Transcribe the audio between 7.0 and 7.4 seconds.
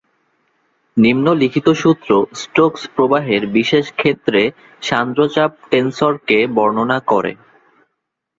করে।